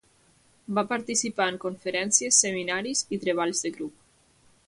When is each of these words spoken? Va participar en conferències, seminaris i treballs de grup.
Va 0.77 0.83
participar 0.93 1.47
en 1.53 1.59
conferències, 1.65 2.41
seminaris 2.47 3.05
i 3.19 3.23
treballs 3.27 3.65
de 3.67 3.75
grup. 3.79 4.03